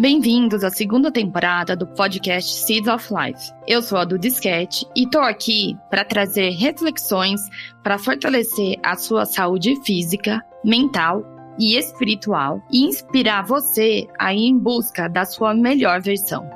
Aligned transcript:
Bem-vindos 0.00 0.64
à 0.64 0.70
segunda 0.70 1.12
temporada 1.12 1.76
do 1.76 1.86
podcast 1.86 2.50
Seeds 2.64 2.88
of 2.88 3.06
Life. 3.12 3.52
Eu 3.68 3.82
sou 3.82 3.98
a 3.98 4.04
Duda 4.06 4.20
Disquete 4.20 4.86
e 4.96 5.06
tô 5.06 5.18
aqui 5.18 5.76
para 5.90 6.06
trazer 6.06 6.52
reflexões 6.52 7.38
para 7.82 7.98
fortalecer 7.98 8.78
a 8.82 8.96
sua 8.96 9.26
saúde 9.26 9.76
física, 9.84 10.42
mental 10.64 11.22
e 11.58 11.76
espiritual 11.76 12.62
e 12.72 12.86
inspirar 12.86 13.44
você 13.44 14.06
a 14.18 14.32
ir 14.32 14.46
em 14.46 14.58
busca 14.58 15.06
da 15.06 15.26
sua 15.26 15.52
melhor 15.52 16.00
versão. 16.00 16.48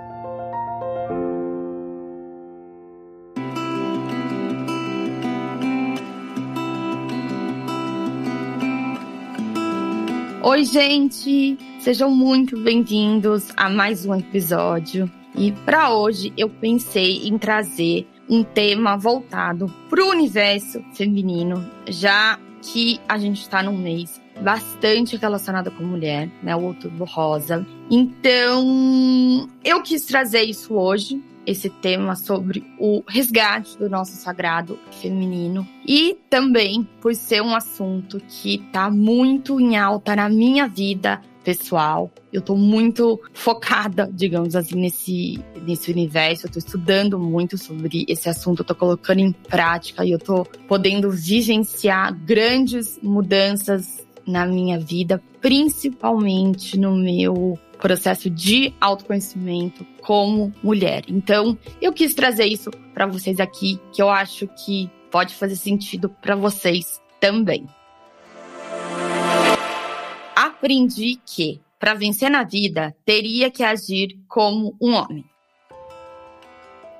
Oi, 10.46 10.62
gente! 10.62 11.57
Sejam 11.80 12.11
muito 12.11 12.61
bem-vindos 12.61 13.48
a 13.57 13.71
mais 13.71 14.04
um 14.04 14.14
episódio. 14.14 15.11
E 15.34 15.50
para 15.50 15.94
hoje 15.94 16.34
eu 16.36 16.50
pensei 16.50 17.26
em 17.26 17.39
trazer 17.39 18.07
um 18.29 18.44
tema 18.44 18.94
voltado 18.94 19.72
para 19.89 20.04
o 20.04 20.11
universo 20.11 20.84
feminino, 20.93 21.67
já 21.89 22.39
que 22.61 23.00
a 23.08 23.17
gente 23.17 23.40
está 23.40 23.62
num 23.62 23.79
mês 23.79 24.20
bastante 24.43 25.17
relacionado 25.17 25.70
com 25.70 25.82
mulher, 25.82 26.30
né, 26.43 26.54
o 26.54 26.64
Outubro 26.64 27.06
Rosa. 27.06 27.67
Então, 27.90 29.48
eu 29.64 29.81
quis 29.81 30.04
trazer 30.04 30.42
isso 30.42 30.75
hoje 30.75 31.25
esse 31.46 31.68
tema 31.68 32.16
sobre 32.16 32.64
o 32.78 33.03
resgate 33.06 33.78
do 33.78 33.89
nosso 33.89 34.12
sagrado 34.12 34.78
feminino 35.00 35.67
e 35.86 36.17
também 36.28 36.89
por 37.00 37.14
ser 37.14 37.42
um 37.42 37.55
assunto 37.55 38.20
que 38.27 38.56
está 38.56 38.91
muito 38.91 39.61
em 39.61 39.77
alta 39.77 40.17
na 40.17 40.28
minha 40.28 40.67
vida 40.69 41.20
pessoal. 41.45 42.11
Eu 42.33 42.41
tô 42.41 42.56
muito 42.56 43.20
focada, 43.34 44.11
digamos 44.11 44.56
assim, 44.56 44.77
nesse, 44.77 45.45
nesse 45.62 45.92
universo. 45.92 46.47
Eu 46.47 46.51
tô 46.51 46.59
estudando 46.59 47.19
muito 47.19 47.58
sobre 47.58 48.05
esse 48.08 48.29
assunto, 48.29 48.61
eu 48.61 48.64
tô 48.64 48.75
colocando 48.75 49.20
em 49.20 49.31
prática 49.31 50.05
e 50.05 50.11
eu 50.11 50.19
tô 50.19 50.45
podendo 50.67 51.11
vivenciar 51.11 52.14
grandes 52.25 52.98
mudanças 53.03 54.05
na 54.27 54.47
minha 54.47 54.81
vida, 54.81 55.23
principalmente 55.41 56.79
no 56.79 56.97
meu 56.97 57.58
processo 57.85 58.31
de 58.31 58.73
autoconhecimento 58.81 59.85
como 60.01 60.55
mulher. 60.63 61.05
Então, 61.07 61.59
eu 61.83 61.93
quis 61.93 62.15
trazer 62.15 62.47
isso 62.47 62.71
para 62.95 63.05
vocês 63.05 63.39
aqui, 63.39 63.79
que 63.93 64.01
eu 64.01 64.09
acho 64.09 64.49
que 64.65 64.91
pode 65.11 65.35
fazer 65.35 65.55
sentido 65.55 66.09
para 66.09 66.35
vocês 66.35 66.99
também. 67.21 67.69
Aprendi 70.35 71.21
que 71.27 71.61
para 71.79 71.93
vencer 71.93 72.31
na 72.31 72.43
vida 72.43 72.97
teria 73.05 73.51
que 73.51 73.63
agir 73.63 74.19
como 74.27 74.75
um 74.81 74.95
homem. 74.95 75.23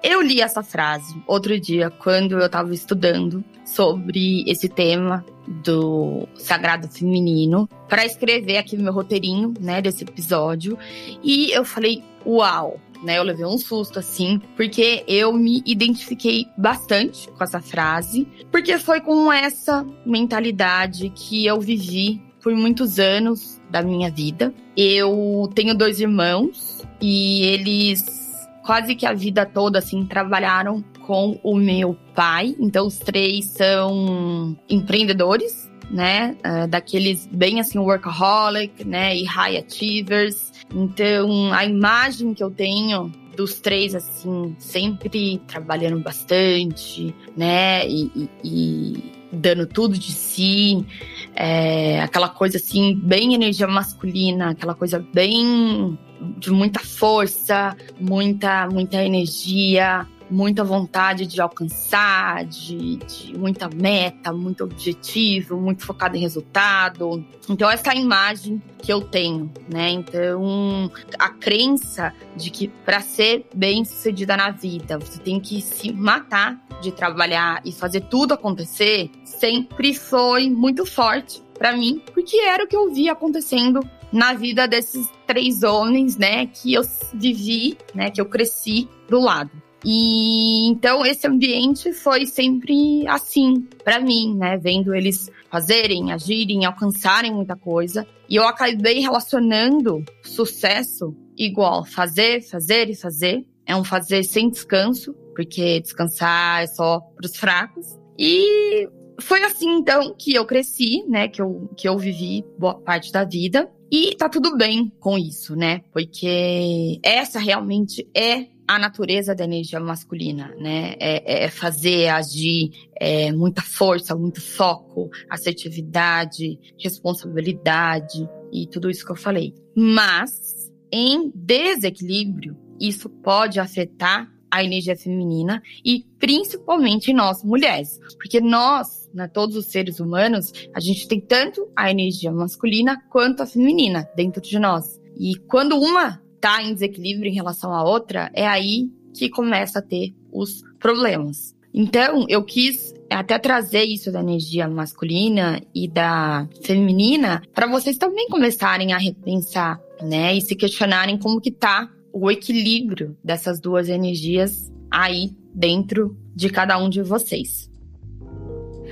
Eu 0.07 0.21
li 0.21 0.43
essa 0.43 0.63
frase 0.63 1.17
outro 1.27 1.59
dia 1.59 1.89
quando 1.89 2.33
eu 2.33 2.45
estava 2.45 2.75
estudando 2.75 3.43
sobre 3.65 4.45
esse 4.47 4.69
tema 4.69 5.25
do 5.65 6.29
sagrado 6.35 6.87
feminino 6.89 7.67
para 7.89 8.05
escrever 8.05 8.59
aqui 8.59 8.77
meu 8.77 8.93
roteirinho, 8.93 9.55
né, 9.59 9.81
desse 9.81 10.05
episódio. 10.05 10.77
E 11.23 11.51
eu 11.53 11.65
falei, 11.65 12.05
uau, 12.27 12.79
né? 13.03 13.17
Eu 13.17 13.23
levei 13.23 13.47
um 13.47 13.57
susto 13.57 13.99
assim, 13.99 14.39
porque 14.55 15.03
eu 15.09 15.33
me 15.33 15.63
identifiquei 15.65 16.49
bastante 16.59 17.27
com 17.31 17.43
essa 17.43 17.63
frase, 17.63 18.29
porque 18.51 18.79
foi 18.79 19.01
com 19.01 19.33
essa 19.33 19.87
mentalidade 20.05 21.09
que 21.15 21.47
eu 21.47 21.59
vivi 21.63 22.21
por 22.43 22.55
muitos 22.55 22.99
anos 22.99 23.59
da 23.71 23.81
minha 23.81 24.11
vida. 24.11 24.53
Eu 24.77 25.51
tenho 25.55 25.75
dois 25.75 25.99
irmãos 25.99 26.83
e 27.01 27.43
eles 27.47 28.24
quase 28.65 28.95
que 28.95 29.07
a 29.07 29.13
vida 29.13 29.45
toda, 29.45 29.79
assim, 29.79 30.05
trabalharam 30.05 30.83
com 31.07 31.39
o 31.43 31.55
meu 31.55 31.97
pai. 32.15 32.57
Então, 32.59 32.87
os 32.87 32.99
três 32.99 33.47
são 33.47 34.57
empreendedores, 34.69 35.71
né? 35.91 36.37
Uh, 36.45 36.67
daqueles 36.67 37.27
bem 37.27 37.61
assim, 37.61 37.79
workaholic, 37.79 38.85
né? 38.85 39.17
E 39.17 39.25
high 39.25 39.59
achievers. 39.59 40.53
Então, 40.75 41.53
a 41.53 41.65
imagem 41.65 42.33
que 42.33 42.43
eu 42.43 42.51
tenho 42.51 43.13
dos 43.37 43.61
três, 43.61 43.95
assim, 43.95 44.55
sempre 44.59 45.39
trabalhando 45.47 46.01
bastante, 46.01 47.15
né? 47.37 47.87
E, 47.87 48.11
e, 48.15 48.31
e 48.45 49.13
dando 49.31 49.67
tudo 49.67 49.99
de 49.99 50.13
si. 50.13 50.87
É, 51.35 52.01
aquela 52.01 52.29
coisa, 52.29 52.57
assim, 52.57 52.95
bem 52.95 53.35
energia 53.35 53.67
masculina, 53.67 54.51
aquela 54.51 54.75
coisa 54.75 55.05
bem 55.13 55.99
de 56.39 56.51
muita 56.51 56.81
força, 56.81 57.77
muita, 58.01 58.69
muita 58.69 59.03
energia, 59.03 60.07
muita 60.31 60.65
vontade 60.65 61.27
de 61.27 61.41
alcançar, 61.41 62.45
de, 62.45 62.97
de, 62.97 63.39
muita 63.39 63.69
meta, 63.69 64.33
muito 64.33 64.65
objetivo, 64.65 65.57
muito 65.57 65.85
focado 65.85 66.17
em 66.17 66.21
resultado. 66.21 67.25
Então, 67.49 67.71
essa 67.71 67.91
é 67.91 67.93
a 67.93 67.97
imagem 67.97 68.61
que 68.79 68.93
eu 68.93 69.01
tenho, 69.01 69.51
né? 69.73 69.91
Então, 69.91 70.91
a 71.19 71.31
crença 71.31 72.13
de 72.37 72.51
que 72.51 72.69
para 72.69 73.01
ser 73.01 73.47
bem 73.55 73.85
sucedida 73.85 74.37
na 74.37 74.51
vida, 74.51 74.99
você 74.99 75.19
tem 75.19 75.39
que 75.39 75.61
se 75.61 75.93
matar 75.93 76.61
de 76.81 76.93
trabalhar 76.93 77.63
e 77.65 77.73
fazer 77.73 78.03
tudo 78.03 78.35
acontecer, 78.35 79.11
sempre 79.25 79.95
foi 79.95 80.51
muito 80.51 80.85
forte 80.85 81.43
para 81.57 81.73
mim, 81.77 82.03
porque 82.13 82.37
era 82.39 82.65
o 82.65 82.67
que 82.67 82.77
eu 82.77 82.93
via 82.93 83.13
acontecendo 83.13 83.81
na 84.15 84.33
vida 84.33 84.69
desses 84.69 85.11
três 85.27 85.65
homens, 85.65 86.17
né, 86.17 86.47
que 86.47 86.73
eu 86.73 86.83
vivi, 87.13 87.77
né, 87.93 88.11
que 88.11 88.21
eu 88.21 88.27
cresci 88.27 88.89
do 89.11 89.19
lado. 89.21 89.51
E 89.85 90.69
então 90.69 91.05
esse 91.05 91.27
ambiente 91.27 91.93
foi 91.93 92.25
sempre 92.25 93.07
assim 93.09 93.67
para 93.85 93.99
mim, 93.99 94.35
né, 94.37 94.57
vendo 94.57 94.95
eles 94.95 95.29
fazerem, 95.51 96.13
agirem, 96.13 96.65
alcançarem 96.65 97.35
muita 97.35 97.57
coisa. 97.57 98.07
E 98.29 98.37
eu 98.37 98.45
acabei 98.45 99.01
relacionando 99.01 100.03
sucesso 100.23 101.15
igual 101.37 101.85
fazer, 101.85 102.41
fazer 102.41 102.89
e 102.89 102.95
fazer. 102.95 103.45
É 103.67 103.75
um 103.75 103.83
fazer 103.83 104.23
sem 104.23 104.49
descanso, 104.49 105.13
porque 105.35 105.81
descansar 105.81 106.63
é 106.63 106.67
só 106.69 107.01
para 107.01 107.27
os 107.27 107.37
fracos. 107.37 107.99
E 108.19 108.89
foi 109.21 109.43
assim 109.43 109.71
então 109.79 110.15
que 110.19 110.35
eu 110.35 110.47
cresci, 110.47 111.05
né, 111.09 111.29
que 111.29 111.43
eu 111.43 111.69
que 111.77 111.89
eu 111.89 111.99
vivi 111.99 112.45
boa 112.59 112.75
parte 112.81 113.13
da 113.13 113.25
vida. 113.25 113.69
E 113.91 114.15
tá 114.17 114.29
tudo 114.29 114.57
bem 114.57 114.93
com 114.99 115.17
isso, 115.17 115.55
né? 115.55 115.83
Porque 115.93 116.99
essa 117.03 117.39
realmente 117.39 118.09
é 118.15 118.47
a 118.67 118.79
natureza 118.79 119.35
da 119.35 119.45
energia 119.45 119.79
masculina, 119.79 120.55
né? 120.59 120.95
É, 120.99 121.45
é 121.45 121.51
fazer, 121.51 122.09
agir, 122.09 122.71
é 122.97 123.31
muita 123.31 123.63
força, 123.63 124.17
muito 124.17 124.41
foco, 124.41 125.11
assertividade, 125.29 126.59
responsabilidade 126.79 128.29
e 128.53 128.67
tudo 128.67 128.91
isso 128.91 129.05
que 129.05 129.13
eu 129.13 129.17
falei. 129.17 129.55
Mas, 129.77 130.73
em 130.91 131.31
desequilíbrio, 131.35 132.57
isso 132.81 133.09
pode 133.09 133.61
afetar 133.61 134.34
a 134.55 134.63
energia 134.63 134.97
feminina 134.97 135.61
e 135.85 136.07
principalmente 136.19 137.13
nós 137.13 137.43
mulheres, 137.43 137.99
porque 138.17 138.41
nós, 138.41 139.11
né, 139.13 139.27
todos 139.27 139.57
os 139.57 139.67
seres 139.67 139.99
humanos, 139.99 140.53
a 140.73 140.79
gente 140.79 141.09
tem 141.09 141.21
tanto 141.21 141.69
a 141.75 141.91
energia 141.91 142.31
masculina 142.31 143.03
quanto 143.11 143.43
a 143.43 143.47
feminina 143.47 144.09
dentro 144.15 144.41
de 144.41 144.57
nós. 144.59 145.01
E 145.19 145.35
quando 145.49 145.77
uma 145.77 146.23
tá 146.41 146.63
em 146.63 146.73
desequilíbrio 146.73 147.31
em 147.31 147.35
relação 147.35 147.73
à 147.73 147.83
outra, 147.83 148.31
é 148.33 148.47
aí 148.47 148.91
que 149.13 149.29
começa 149.29 149.81
a 149.81 149.83
ter 149.83 150.15
os 150.33 150.63
problemas. 150.79 151.55
Então, 151.73 152.25
eu 152.29 152.45
quis 152.45 152.95
até 153.11 153.37
trazer 153.39 153.83
isso 153.83 154.13
da 154.13 154.21
energia 154.21 154.69
masculina 154.69 155.61
e 155.75 155.89
da 155.89 156.49
feminina 156.63 157.43
para 157.53 157.67
vocês 157.67 157.99
também 157.99 158.29
começarem 158.29 158.93
a 158.93 158.99
repensar, 158.99 159.81
né, 160.01 160.37
e 160.37 160.41
se 160.41 160.55
questionarem 160.55 161.19
como 161.19 161.41
que 161.41 161.51
tá 161.51 161.91
o 162.15 162.31
equilíbrio 162.31 163.17
dessas 163.25 163.59
duas 163.59 163.89
energias 163.89 164.73
aí 164.89 165.33
dentro 165.53 166.17
de 166.33 166.49
cada 166.49 166.79
um 166.79 166.89
de 166.89 167.03
vocês. 167.03 167.69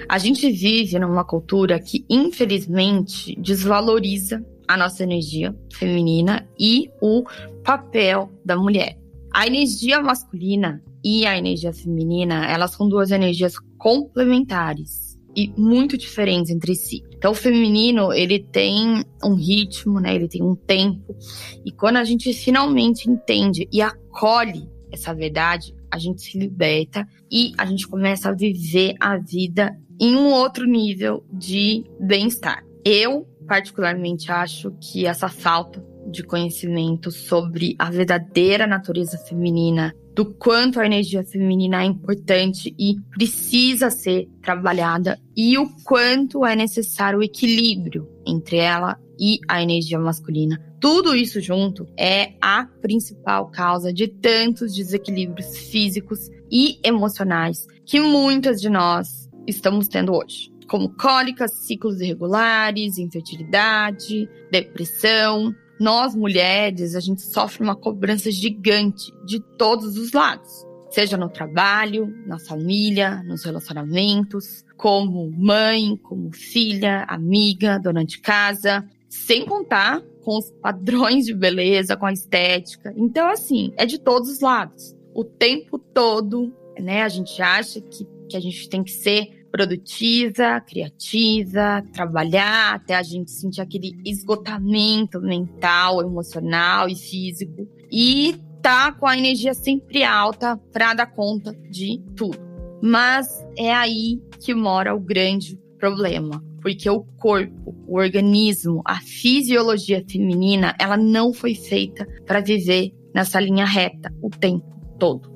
A 0.09 0.19
gente 0.19 0.51
vive 0.51 0.99
numa 0.99 1.25
cultura 1.25 1.79
que, 1.79 2.05
infelizmente, 2.11 3.37
desvaloriza 3.41 4.45
a 4.67 4.77
nossa 4.77 5.05
energia 5.05 5.57
feminina 5.73 6.49
e 6.59 6.91
o 7.01 7.23
papel 7.63 8.29
da 8.45 8.57
mulher. 8.57 8.99
A 9.33 9.47
energia 9.47 10.03
masculina 10.03 10.83
e 11.05 11.25
a 11.25 11.39
energia 11.39 11.73
feminina, 11.73 12.51
elas 12.51 12.73
são 12.73 12.89
duas 12.89 13.13
energias 13.13 13.55
complementares 13.79 15.12
e 15.37 15.53
muito 15.57 15.97
diferentes 15.97 16.51
entre 16.51 16.75
si. 16.75 17.03
Então, 17.15 17.33
o 17.33 17.35
feminino, 17.35 18.13
ele 18.13 18.39
tem 18.39 19.05
um 19.25 19.35
ritmo, 19.35 20.01
né? 20.01 20.15
Ele 20.15 20.29
tem 20.29 20.43
um 20.43 20.55
tempo. 20.55 21.17
E 21.65 21.71
quando 21.71 21.97
a 21.97 22.05
gente 22.05 22.33
finalmente 22.33 23.11
entende 23.11 23.69
e 23.73 23.81
acolhe 23.81 24.69
essa 24.91 25.15
verdade, 25.15 25.75
a 25.91 25.99
gente 25.99 26.23
se 26.23 26.39
liberta 26.39 27.07
e 27.31 27.53
a 27.57 27.65
gente 27.65 27.87
começa 27.87 28.29
a 28.29 28.35
viver 28.35 28.95
a 29.01 29.17
vida 29.17 29.77
em 30.01 30.17
um 30.17 30.33
outro 30.33 30.67
nível 30.67 31.25
de 31.33 31.85
bem-estar. 32.01 32.65
Eu, 32.85 33.27
particularmente, 33.47 34.31
acho 34.31 34.73
que 34.81 35.07
essa 35.07 35.29
falta 35.29 35.85
de 36.07 36.23
conhecimento 36.23 37.11
sobre 37.11 37.75
a 37.79 37.91
verdadeira 37.91 38.67
natureza 38.67 39.19
feminina, 39.19 39.95
do 40.15 40.35
quanto 40.35 40.79
a 40.79 40.87
energia 40.87 41.25
feminina 41.25 41.83
é 41.83 41.87
importante 41.87 42.75
e 42.79 42.97
precisa 43.11 43.91
ser 43.91 44.29
trabalhada 44.43 45.19
e 45.37 45.57
o 45.57 45.69
quanto 45.85 46.45
é 46.45 46.55
necessário 46.55 47.21
o 47.21 47.23
equilíbrio 47.23 48.09
entre 48.27 48.59
ela 48.59 48.99
e 49.19 49.39
a 49.49 49.63
energia 49.63 49.99
masculina. 49.99 50.61
Tudo 50.81 51.15
isso 51.15 51.41
junto 51.41 51.87
é 51.97 52.35
a 52.43 52.67
principal 52.81 53.51
causa 53.51 53.93
de 53.93 54.09
tantos 54.09 54.75
desequilíbrios 54.75 55.57
físicos 55.57 56.29
e 56.51 56.79
emocionais 56.85 57.67
que 57.87 58.01
muitas 58.01 58.61
de 58.61 58.69
nós 58.69 59.31
estamos 59.47 59.89
tendo 59.89 60.13
hoje 60.13 60.53
como 60.73 60.89
cólicas, 60.89 61.53
ciclos 61.67 62.01
irregulares, 62.01 62.97
infertilidade, 62.97 64.27
depressão. 64.51 65.55
Nós, 65.83 66.15
mulheres, 66.15 66.95
a 66.95 67.01
gente 67.01 67.23
sofre 67.23 67.65
uma 67.65 67.75
cobrança 67.75 68.31
gigante 68.31 69.13
de 69.27 69.41
todos 69.41 69.97
os 69.97 70.13
lados. 70.13 70.65
Seja 70.89 71.17
no 71.17 71.29
trabalho, 71.29 72.07
na 72.25 72.39
família, 72.39 73.21
nos 73.25 73.45
relacionamentos, 73.45 74.65
como 74.77 75.29
mãe, 75.33 75.97
como 75.97 76.31
filha, 76.33 77.03
amiga, 77.09 77.81
dona 77.81 78.05
de 78.05 78.21
casa, 78.21 78.89
sem 79.09 79.45
contar 79.45 80.01
com 80.23 80.39
os 80.39 80.53
padrões 80.63 81.27
de 81.27 81.35
beleza, 81.35 81.97
com 81.97 82.07
a 82.07 82.13
estética. 82.13 82.95
Então, 82.97 83.29
assim, 83.29 83.73
é 83.77 83.85
de 83.85 83.99
todos 83.99 84.31
os 84.31 84.39
lados. 84.39 84.95
O 85.13 85.25
tempo 85.25 85.81
todo, 85.81 86.55
né? 86.79 87.03
A 87.03 87.09
gente 87.09 87.43
acha 87.43 87.81
que, 87.81 88.07
que 88.29 88.37
a 88.37 88.41
gente 88.41 88.69
tem 88.69 88.85
que 88.85 88.93
ser 88.93 89.42
produtiva, 89.53 90.61
criativa, 90.63 91.85
trabalhar 91.93 92.75
até 92.75 92.95
a 92.95 93.03
gente 93.03 93.31
sentir 93.31 93.61
aquele 93.61 93.93
esgotamento 94.03 95.21
mental, 95.21 96.01
emocional 96.01 96.89
e 96.89 96.97
físico. 96.97 97.69
E 97.91 98.35
tá 98.63 98.91
com 98.93 99.07
a 99.07 99.17
energia 99.17 99.53
sempre 99.53 100.03
alta 100.03 100.57
para 100.73 100.95
dar 100.95 101.07
conta 101.07 101.53
de 101.71 102.03
tudo. 102.17 102.39
Mas 102.83 103.29
é 103.57 103.73
aí 103.73 104.21
que 104.41 104.55
mora 104.55 104.95
o 104.95 104.99
grande 104.99 105.61
problema, 105.79 106.43
porque 106.63 106.89
o 106.89 107.05
corpo, 107.19 107.77
o 107.87 107.99
organismo, 107.99 108.83
a 108.87 109.01
fisiologia 109.01 110.03
feminina, 110.09 110.75
ela 110.81 110.97
não 110.97 111.33
foi 111.35 111.55
feita 111.55 112.07
para 112.27 112.41
viver 112.41 112.93
nessa 113.15 113.39
linha 113.39 113.67
reta 113.67 114.13
o 114.23 114.31
tempo 114.31 114.67
todo. 114.99 115.31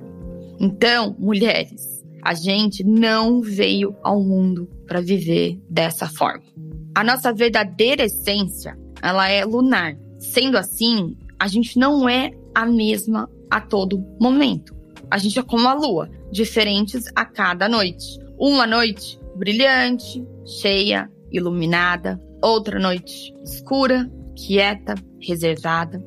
Então, 0.59 1.15
mulheres, 1.19 2.03
a 2.27 2.35
gente 2.35 2.83
não 2.83 3.41
veio 3.41 3.95
ao 4.03 4.21
mundo 4.21 4.69
para 4.85 5.01
viver 5.01 5.61
dessa 5.71 6.09
forma. 6.09 6.43
A 6.93 7.05
nossa 7.05 7.33
verdadeira 7.33 8.03
essência, 8.03 8.77
ela 9.01 9.29
é 9.29 9.45
lunar. 9.45 9.97
Sendo 10.19 10.59
assim, 10.59 11.17
a 11.39 11.47
gente 11.47 11.79
não 11.79 12.09
é 12.09 12.33
a 12.53 12.67
mesma 12.67 13.31
a 13.49 13.61
todo 13.61 14.05
momento. 14.21 14.75
A 15.09 15.19
gente 15.19 15.39
é 15.39 15.43
como 15.45 15.69
a 15.69 15.75
lua, 15.75 16.11
diferentes 16.33 17.05
a 17.15 17.25
cada 17.25 17.69
noite. 17.69 18.19
Uma 18.37 18.67
noite 18.67 19.21
brilhante, 19.37 20.27
cheia, 20.45 21.09
iluminada, 21.31 22.21
outra 22.43 22.81
noite 22.81 23.33
escura, 23.45 24.11
quieta, 24.35 24.97
reservada. 25.21 26.05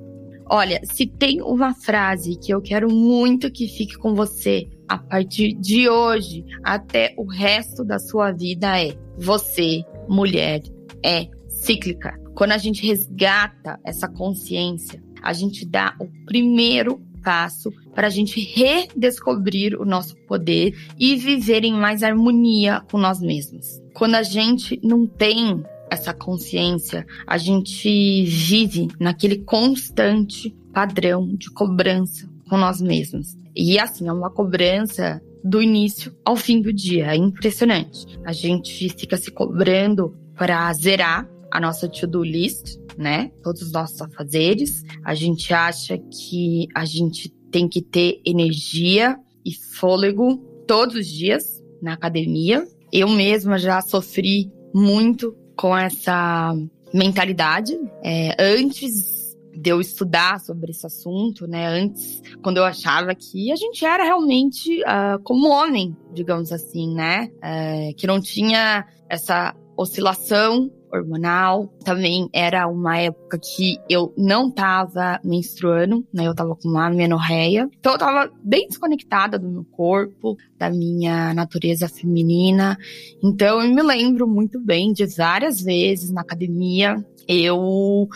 Olha, 0.51 0.81
se 0.83 1.07
tem 1.07 1.41
uma 1.41 1.73
frase 1.73 2.37
que 2.37 2.53
eu 2.53 2.61
quero 2.61 2.91
muito 2.91 3.49
que 3.49 3.69
fique 3.69 3.97
com 3.97 4.13
você 4.13 4.67
a 4.89 4.97
partir 4.97 5.53
de 5.53 5.87
hoje 5.87 6.43
até 6.63 7.13
o 7.15 7.25
resto 7.25 7.85
da 7.85 7.99
sua 7.99 8.31
vida 8.31 8.81
é: 8.81 8.97
você, 9.17 9.83
mulher, 10.09 10.61
é 11.05 11.27
cíclica. 11.47 12.19
Quando 12.35 12.53
a 12.53 12.57
gente 12.57 12.85
resgata 12.85 13.79
essa 13.85 14.07
consciência, 14.07 15.01
a 15.21 15.31
gente 15.31 15.65
dá 15.65 15.95
o 15.99 16.07
primeiro 16.25 16.99
passo 17.23 17.69
para 17.93 18.07
a 18.07 18.09
gente 18.09 18.39
redescobrir 18.39 19.79
o 19.79 19.85
nosso 19.85 20.15
poder 20.25 20.73
e 20.97 21.15
viver 21.15 21.63
em 21.63 21.73
mais 21.73 22.01
harmonia 22.01 22.81
com 22.89 22.97
nós 22.97 23.19
mesmos. 23.19 23.81
Quando 23.93 24.15
a 24.15 24.23
gente 24.23 24.79
não 24.81 25.05
tem 25.05 25.61
essa 25.91 26.13
consciência, 26.13 27.05
a 27.27 27.37
gente 27.37 28.23
vive 28.23 28.87
naquele 28.99 29.39
constante 29.39 30.55
padrão 30.71 31.27
de 31.35 31.51
cobrança 31.51 32.28
com 32.49 32.57
nós 32.57 32.81
mesmos. 32.81 33.37
E 33.55 33.79
assim, 33.79 34.07
é 34.07 34.13
uma 34.13 34.29
cobrança 34.29 35.21
do 35.43 35.61
início 35.61 36.13
ao 36.25 36.35
fim 36.35 36.61
do 36.61 36.73
dia. 36.73 37.13
É 37.13 37.15
impressionante. 37.15 38.05
A 38.25 38.33
gente 38.33 38.89
fica 38.89 39.17
se 39.17 39.31
cobrando 39.31 40.17
para 40.35 40.71
zerar 40.73 41.29
a 41.51 41.59
nossa 41.59 41.87
to-do 41.87 42.23
list, 42.23 42.77
né? 42.97 43.31
Todos 43.43 43.61
os 43.61 43.71
nossos 43.71 44.01
afazeres. 44.01 44.83
A 45.03 45.13
gente 45.13 45.53
acha 45.53 45.97
que 45.97 46.67
a 46.75 46.85
gente 46.85 47.29
tem 47.51 47.67
que 47.67 47.81
ter 47.81 48.21
energia 48.25 49.17
e 49.45 49.53
fôlego 49.53 50.37
todos 50.67 50.95
os 50.95 51.07
dias 51.07 51.63
na 51.81 51.93
academia. 51.93 52.67
Eu 52.91 53.09
mesma 53.09 53.57
já 53.57 53.81
sofri 53.81 54.51
muito 54.73 55.35
com 55.55 55.75
essa 55.75 56.55
mentalidade. 56.93 57.77
É, 58.03 58.35
antes 58.39 59.18
de 59.59 59.69
eu 59.69 59.81
estudar 59.81 60.39
sobre 60.39 60.71
esse 60.71 60.85
assunto, 60.85 61.45
né? 61.45 61.67
Antes, 61.67 62.21
quando 62.41 62.57
eu 62.57 62.63
achava 62.63 63.13
que 63.13 63.51
a 63.51 63.55
gente 63.55 63.85
era 63.85 64.03
realmente 64.03 64.81
uh, 64.81 65.21
como 65.23 65.49
homem, 65.49 65.95
digamos 66.13 66.51
assim, 66.51 66.93
né? 66.93 67.29
Uh, 67.37 67.95
que 67.95 68.07
não 68.07 68.21
tinha 68.21 68.85
essa 69.09 69.53
oscilação 69.75 70.71
hormonal. 70.91 71.67
Também 71.83 72.29
era 72.33 72.67
uma 72.67 72.97
época 72.97 73.37
que 73.37 73.77
eu 73.89 74.13
não 74.17 74.49
tava 74.49 75.19
menstruando, 75.23 76.05
né? 76.13 76.25
Eu 76.25 76.33
tava 76.33 76.55
com 76.55 76.67
uma 76.69 76.89
menorreia. 76.89 77.69
Então 77.79 77.93
eu 77.93 77.99
tava 77.99 78.31
bem 78.43 78.67
desconectada 78.67 79.37
do 79.37 79.49
meu 79.49 79.65
corpo, 79.65 80.37
da 80.57 80.69
minha 80.69 81.33
natureza 81.33 81.87
feminina. 81.87 82.77
Então 83.21 83.61
eu 83.61 83.73
me 83.73 83.83
lembro 83.83 84.27
muito 84.27 84.59
bem 84.59 84.93
de 84.93 85.05
várias 85.05 85.61
vezes 85.61 86.11
na 86.11 86.21
academia 86.21 87.03
eu 87.27 88.09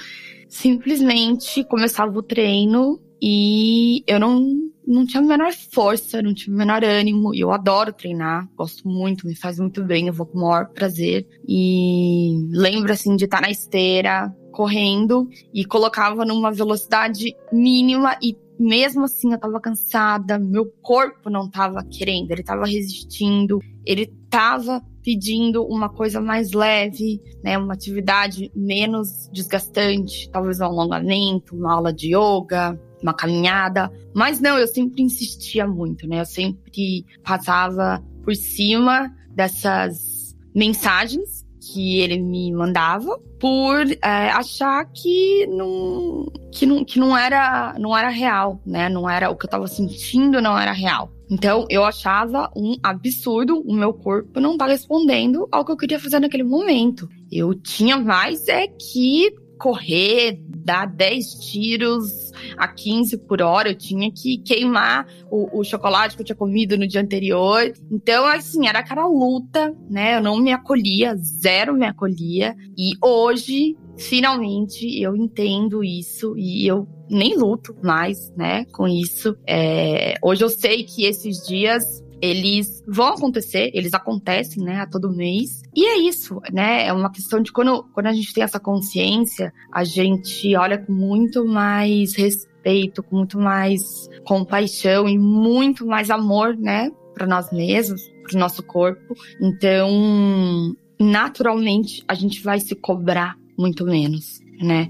simplesmente 0.54 1.64
começava 1.64 2.18
o 2.18 2.22
treino 2.22 3.02
e 3.20 4.04
eu 4.06 4.20
não, 4.20 4.70
não 4.86 5.06
tinha 5.06 5.24
a 5.24 5.26
menor 5.26 5.52
força, 5.52 6.22
não 6.22 6.34
tinha 6.34 6.54
o 6.54 6.58
menor 6.58 6.84
ânimo. 6.84 7.34
E 7.34 7.40
eu 7.40 7.52
adoro 7.52 7.92
treinar, 7.92 8.48
gosto 8.56 8.88
muito, 8.88 9.26
me 9.26 9.36
faz 9.36 9.58
muito 9.58 9.84
bem, 9.84 10.08
eu 10.08 10.14
vou 10.14 10.28
com 10.28 10.38
o 10.38 10.42
maior 10.42 10.70
prazer. 10.70 11.28
E 11.48 12.48
lembro, 12.52 12.92
assim, 12.92 13.16
de 13.16 13.26
estar 13.26 13.42
na 13.42 13.50
esteira, 13.50 14.32
correndo, 14.52 15.28
e 15.52 15.66
colocava 15.66 16.24
numa 16.24 16.52
velocidade 16.52 17.36
mínima 17.52 18.16
e 18.22 18.38
mesmo 18.60 19.06
assim 19.06 19.34
eu 19.34 19.40
tava 19.40 19.60
cansada, 19.60 20.38
meu 20.38 20.68
corpo 20.82 21.30
não 21.30 21.50
tava 21.50 21.84
querendo, 21.84 22.30
ele 22.32 22.44
tava 22.44 22.66
resistindo, 22.66 23.60
ele 23.84 24.06
tava 24.30 24.80
pedindo 25.04 25.66
uma 25.66 25.90
coisa 25.90 26.22
mais 26.22 26.52
leve, 26.52 27.22
né, 27.44 27.58
uma 27.58 27.74
atividade 27.74 28.52
menos 28.56 29.30
desgastante, 29.32 30.30
talvez 30.32 30.60
um 30.60 30.66
alongamento, 30.66 31.56
uma 31.56 31.74
aula 31.74 31.94
de 31.94 32.16
yoga, 32.16 32.80
uma 33.02 33.14
caminhada. 33.14 33.92
Mas 34.16 34.40
não, 34.40 34.58
eu 34.58 34.68
sempre 34.68 35.04
insistia 35.04 35.68
muito, 35.68 36.08
né? 36.08 36.22
Eu 36.22 36.26
sempre 36.26 37.06
passava 37.24 38.04
por 38.24 38.36
cima 38.36 39.14
dessas 39.36 40.36
mensagens 40.56 41.44
que 41.60 42.00
ele 42.00 42.20
me 42.20 42.52
mandava 42.52 43.18
por 43.40 43.86
é, 43.90 44.30
achar 44.32 44.86
que 44.92 45.48
não, 45.48 46.26
que 46.52 46.66
não 46.66 46.84
que 46.84 47.00
não 47.00 47.18
era 47.18 47.76
não 47.80 47.96
era 47.98 48.10
real, 48.10 48.62
né? 48.66 48.90
Não 48.90 49.10
era 49.10 49.30
o 49.30 49.36
que 49.36 49.46
eu 49.46 49.50
tava 49.50 49.68
sentindo, 49.68 50.42
não 50.42 50.58
era 50.58 50.72
real. 50.72 51.12
Então, 51.34 51.66
eu 51.68 51.84
achava 51.84 52.52
um 52.56 52.76
absurdo 52.84 53.60
o 53.66 53.74
meu 53.74 53.92
corpo 53.92 54.40
não 54.40 54.52
estar 54.52 54.66
tá 54.66 54.72
respondendo 54.72 55.48
ao 55.52 55.66
que 55.66 55.72
eu 55.72 55.78
queria 55.78 56.00
fazer 56.00 56.20
naquele 56.20 56.44
momento. 56.44 57.10
Eu 57.32 57.56
tinha 57.56 57.98
mais 57.98 58.48
é 58.48 58.68
que 58.68 59.34
correr, 59.58 60.40
dar 60.64 60.86
10 60.86 61.36
tiros 61.36 62.32
a 62.58 62.68
15 62.68 63.18
por 63.20 63.42
hora, 63.42 63.70
eu 63.70 63.76
tinha 63.76 64.12
que 64.12 64.38
queimar 64.38 65.08
o, 65.30 65.60
o, 65.60 65.64
chocolate 65.64 66.16
que 66.16 66.22
eu 66.22 66.26
tinha 66.26 66.36
comido 66.36 66.78
no 66.78 66.88
dia 66.88 67.02
anterior. 67.02 67.72
Então, 67.92 68.26
assim, 68.26 68.68
era 68.68 68.80
aquela 68.80 69.08
luta, 69.08 69.76
né? 69.90 70.18
Eu 70.18 70.22
não 70.22 70.38
me 70.38 70.52
acolhia, 70.52 71.16
zero 71.16 71.74
me 71.74 71.86
acolhia. 71.86 72.56
E 72.78 72.92
hoje, 73.02 73.76
finalmente, 73.98 75.02
eu 75.02 75.16
entendo 75.16 75.84
isso 75.84 76.36
e 76.38 76.68
eu 76.68 76.88
nem 77.10 77.38
luto 77.38 77.76
mais, 77.84 78.32
né, 78.36 78.66
com 78.74 78.88
isso. 78.88 79.38
É, 79.48 80.16
hoje 80.22 80.44
eu 80.44 80.50
sei 80.50 80.84
que 80.84 81.06
esses 81.06 81.46
dias 81.46 82.03
eles 82.24 82.82
vão 82.88 83.08
acontecer, 83.08 83.70
eles 83.74 83.94
acontecem, 83.94 84.64
né, 84.64 84.78
a 84.78 84.88
todo 84.88 85.12
mês. 85.12 85.62
E 85.76 85.86
é 85.86 85.98
isso, 85.98 86.40
né? 86.54 86.88
É 86.88 86.94
uma 86.94 87.12
questão 87.12 87.42
de 87.42 87.52
quando, 87.52 87.84
quando 87.94 88.08
a 88.08 88.14
gente 88.14 88.34
tem 88.34 88.46
essa 88.46 88.62
consciência, 88.62 89.54
a 89.70 89.84
gente 89.84 90.56
olha 90.56 90.78
com 90.78 90.94
muito 90.94 91.46
mais 91.46 92.16
respeito, 92.16 93.04
com 93.04 93.18
muito 93.18 93.38
mais 93.38 94.08
compaixão 94.26 95.10
e 95.10 95.20
muito 95.20 95.86
mais 95.86 96.10
amor, 96.10 96.56
né, 96.56 96.90
para 97.14 97.28
nós 97.28 97.52
mesmos, 97.52 98.02
para 98.24 98.38
o 98.38 98.40
nosso 98.40 98.64
corpo. 98.64 99.14
Então, 99.42 100.74
naturalmente, 100.98 102.06
a 102.08 102.14
gente 102.14 102.42
vai 102.42 102.62
se 102.62 102.74
cobrar 102.74 103.36
muito 103.58 103.84
menos, 103.84 104.40
né? 104.62 104.90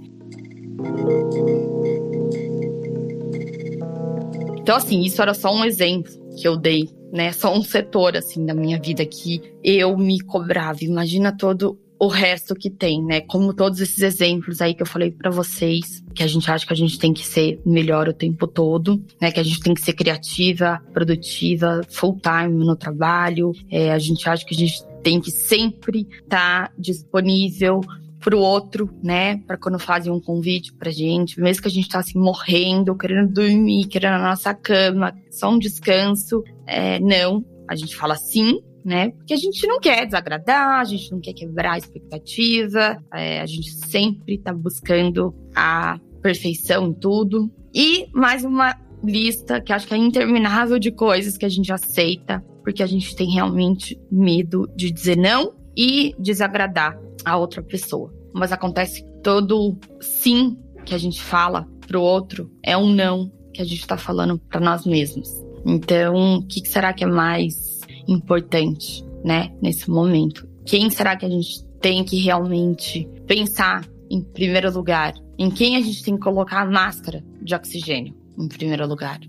Então, 4.62 4.75
assim, 4.75 5.02
isso 5.02 5.20
era 5.20 5.34
só 5.34 5.52
um 5.52 5.66
exemplo 5.66 6.13
que 6.40 6.48
eu 6.48 6.56
dei 6.56 6.88
né? 7.13 7.32
Só 7.32 7.55
um 7.55 7.62
setor, 7.62 8.17
assim, 8.17 8.43
da 8.43 8.55
minha 8.55 8.79
vida 8.82 9.05
que 9.05 9.39
eu 9.63 9.96
me 9.96 10.20
cobrava. 10.20 10.79
Imagina 10.82 11.32
todo 11.32 11.79
o 12.00 12.08
resto 12.08 12.55
que 12.55 12.72
tem, 12.72 13.01
né? 13.01 13.22
Como 13.22 13.53
todos 13.53 13.79
esses 13.79 14.01
exemplos 14.01 14.60
aí 14.60 14.74
que 14.74 14.82
eu 14.82 14.86
falei 14.88 15.12
para 15.12 15.29
vocês, 15.29 16.03
que 16.13 16.24
a 16.24 16.27
gente 16.27 16.50
acha 16.50 16.65
que 16.65 16.74
a 16.74 16.75
gente 16.75 16.98
tem 16.98 17.13
que 17.13 17.25
ser 17.25 17.62
melhor 17.63 18.10
o 18.10 18.13
tempo 18.13 18.48
todo, 18.48 19.01
né? 19.22 19.32
Que 19.32 19.39
a 19.39 19.43
gente 19.43 19.62
tem 19.62 19.75
que 19.75 19.82
ser 19.82 19.93
criativa, 19.93 20.82
produtiva, 20.91 21.82
full 21.88 22.20
time 22.20 22.65
no 22.65 22.75
trabalho. 22.75 23.53
É, 23.70 23.91
a 23.91 24.00
gente 24.00 24.27
acha 24.27 24.43
que 24.43 24.55
a 24.55 24.58
gente 24.58 24.84
tem 25.03 25.22
que 25.22 25.29
sempre 25.29 26.08
estar 26.24 26.67
tá 26.67 26.74
disponível 26.77 27.79
pro 28.24 28.39
outro, 28.39 28.89
né? 29.03 29.38
Para 29.46 29.58
quando 29.58 29.77
fazem 29.77 30.12
um 30.12 30.20
convite 30.20 30.74
pra 30.74 30.89
gente, 30.89 31.39
mesmo 31.39 31.62
que 31.62 31.68
a 31.68 31.72
gente 31.72 31.89
tá 31.89 32.00
assim 32.00 32.18
morrendo, 32.18 32.98
querendo 32.98 33.32
dormir, 33.32 33.88
querendo 33.88 34.13
a 34.13 34.30
nossa 34.30 34.53
cama, 34.53 35.13
só 35.30 35.51
um 35.51 35.60
descanso. 35.60 36.42
É, 36.65 37.00
não, 37.00 37.44
a 37.70 37.75
gente 37.75 37.96
fala 37.96 38.15
sim, 38.15 38.60
né? 38.84 39.10
Porque 39.12 39.34
a 39.34 39.38
gente 39.38 39.68
não 39.68 39.80
quer 39.80 40.06
desagradar, 40.06 40.80
a 40.80 40.84
gente 40.86 41.12
não 41.12 41.20
quer 41.20 41.34
quebrar 41.34 41.74
a 41.74 41.77
expectativa, 41.77 42.98
é, 43.13 43.42
a 43.42 43.46
gente 43.46 43.72
sempre 43.72 44.38
tá 44.38 44.53
buscando 44.53 45.36
a 45.53 46.00
perfeição 46.22 46.88
em 46.88 46.94
tudo. 46.94 47.51
E 47.75 48.08
mais 48.13 48.46
uma 48.46 48.74
lista 49.03 49.60
que 49.60 49.74
acho 49.74 49.86
que 49.86 49.94
é 49.94 49.98
interminável 49.98 50.80
de 50.80 50.92
coisas 50.92 51.38
que 51.38 51.46
a 51.46 51.50
gente 51.50 51.74
aceita, 51.74 52.42
porque 52.63 52.82
a 52.82 52.88
gente 52.88 53.13
tem 53.18 53.30
realmente 53.30 54.00
medo 54.10 54.65
de 54.77 54.89
dizer 54.89 55.18
não 55.18 55.62
e 55.75 56.15
desagradar 56.20 56.98
a 57.25 57.38
outra 57.38 57.62
pessoa. 57.62 58.13
Mas 58.34 58.51
acontece 58.51 59.06
todo 59.24 59.77
sim 60.01 60.58
que 60.86 60.94
a 60.94 60.98
gente 60.98 61.22
fala 61.22 61.68
pro 61.88 62.01
outro 62.01 62.51
é 62.63 62.75
um 62.75 62.89
não 62.89 63.32
que 63.53 63.62
a 63.62 63.65
gente 63.65 63.86
tá 63.86 63.98
falando 63.98 64.39
para 64.39 64.60
nós 64.60 64.86
mesmos. 64.86 65.30
Então, 65.65 66.38
o 66.38 66.46
que 66.46 66.68
será 66.68 66.92
que 66.92 67.03
é 67.03 67.08
mais 67.08 67.74
importante, 68.08 69.03
né, 69.24 69.51
nesse 69.62 69.89
momento. 69.89 70.48
Quem 70.65 70.89
será 70.89 71.15
que 71.15 71.25
a 71.25 71.30
gente 71.30 71.63
tem 71.82 72.03
que 72.03 72.18
realmente 72.18 73.08
pensar 73.27 73.86
em 74.10 74.22
primeiro 74.22 74.72
lugar? 74.74 75.13
Em 75.38 75.50
quem 75.50 75.75
a 75.75 75.82
gente 75.82 76.03
tem 76.03 76.15
que 76.15 76.22
colocar 76.22 76.62
a 76.62 76.70
máscara 76.70 77.24
de 77.42 77.56
oxigênio 77.56 78.15
em 78.38 78.48
primeiro 78.48 78.88
lugar? 78.88 79.20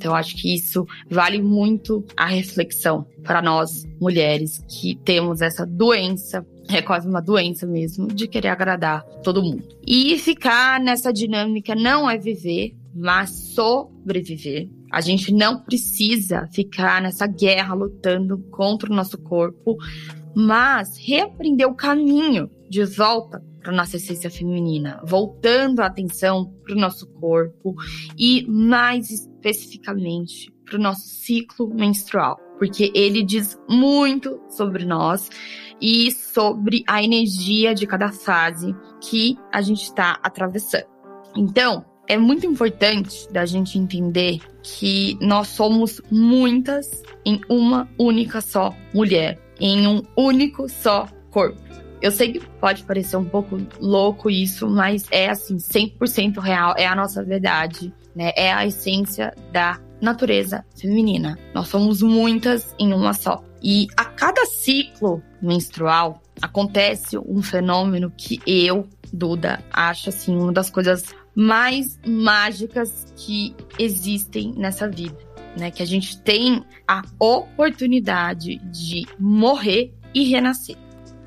Então, 0.00 0.14
acho 0.14 0.34
que 0.34 0.54
isso 0.54 0.86
vale 1.10 1.42
muito 1.42 2.02
a 2.16 2.24
reflexão 2.24 3.06
para 3.22 3.42
nós, 3.42 3.84
mulheres, 4.00 4.64
que 4.66 4.96
temos 5.04 5.42
essa 5.42 5.66
doença 5.66 6.42
é 6.70 6.80
quase 6.80 7.06
uma 7.06 7.20
doença 7.20 7.66
mesmo, 7.66 8.06
de 8.06 8.26
querer 8.26 8.48
agradar 8.48 9.04
todo 9.22 9.42
mundo. 9.42 9.62
E 9.86 10.16
ficar 10.18 10.80
nessa 10.80 11.12
dinâmica 11.12 11.74
não 11.74 12.08
é 12.08 12.16
viver, 12.16 12.74
mas 12.94 13.30
sobreviver. 13.54 14.70
A 14.90 15.02
gente 15.02 15.34
não 15.34 15.60
precisa 15.60 16.48
ficar 16.52 17.02
nessa 17.02 17.26
guerra 17.26 17.74
lutando 17.74 18.38
contra 18.50 18.90
o 18.90 18.94
nosso 18.94 19.18
corpo, 19.18 19.76
mas 20.34 20.96
reaprender 20.96 21.68
o 21.68 21.74
caminho 21.74 22.48
de 22.70 22.84
volta 22.84 23.44
para 23.60 23.72
nossa 23.72 23.96
essência 23.96 24.30
feminina, 24.30 25.02
voltando 25.04 25.80
a 25.80 25.86
atenção 25.86 26.54
para 26.64 26.74
o 26.74 26.78
nosso 26.78 27.06
corpo 27.08 27.74
e 28.16 28.46
mais 28.48 29.10
especificamente 29.10 30.52
para 30.64 30.76
o 30.76 30.80
nosso 30.80 31.08
ciclo 31.08 31.68
menstrual, 31.74 32.38
porque 32.58 32.92
ele 32.94 33.24
diz 33.24 33.58
muito 33.68 34.40
sobre 34.48 34.84
nós 34.84 35.28
e 35.80 36.12
sobre 36.12 36.84
a 36.86 37.02
energia 37.02 37.74
de 37.74 37.88
cada 37.88 38.12
fase 38.12 38.72
que 39.00 39.36
a 39.52 39.60
gente 39.60 39.82
está 39.82 40.20
atravessando. 40.22 40.86
Então, 41.36 41.84
é 42.06 42.16
muito 42.16 42.46
importante 42.46 43.30
da 43.32 43.44
gente 43.46 43.78
entender 43.78 44.40
que 44.62 45.18
nós 45.20 45.48
somos 45.48 46.00
muitas 46.10 47.02
em 47.24 47.40
uma 47.48 47.88
única 47.98 48.40
só 48.40 48.74
mulher, 48.94 49.40
em 49.58 49.86
um 49.86 50.02
único 50.16 50.68
só 50.68 51.08
corpo. 51.30 51.60
Eu 52.00 52.10
sei 52.10 52.32
que 52.32 52.40
pode 52.40 52.82
parecer 52.84 53.16
um 53.16 53.24
pouco 53.24 53.58
louco 53.78 54.30
isso, 54.30 54.68
mas 54.68 55.04
é 55.10 55.28
assim, 55.28 55.56
100% 55.56 56.38
real, 56.38 56.74
é 56.76 56.86
a 56.86 56.94
nossa 56.94 57.22
verdade, 57.22 57.92
né? 58.14 58.32
É 58.34 58.52
a 58.52 58.66
essência 58.66 59.34
da 59.52 59.78
natureza 60.00 60.64
feminina. 60.74 61.38
Nós 61.54 61.68
somos 61.68 62.00
muitas 62.00 62.74
em 62.78 62.92
uma 62.92 63.12
só. 63.12 63.44
E 63.62 63.86
a 63.96 64.04
cada 64.06 64.46
ciclo 64.46 65.22
menstrual 65.42 66.22
acontece 66.40 67.18
um 67.18 67.42
fenômeno 67.42 68.10
que 68.16 68.40
eu, 68.46 68.88
Duda, 69.12 69.62
acho 69.70 70.08
assim 70.08 70.36
uma 70.36 70.52
das 70.52 70.70
coisas 70.70 71.14
mais 71.34 71.98
mágicas 72.06 73.12
que 73.16 73.54
existem 73.78 74.54
nessa 74.56 74.88
vida, 74.88 75.18
né? 75.58 75.70
Que 75.70 75.82
a 75.82 75.86
gente 75.86 76.18
tem 76.22 76.64
a 76.88 77.02
oportunidade 77.18 78.56
de 78.70 79.06
morrer 79.18 79.92
e 80.14 80.24
renascer. 80.24 80.76